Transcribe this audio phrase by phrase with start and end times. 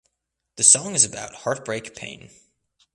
[0.55, 2.31] The song is about heartbreak pain.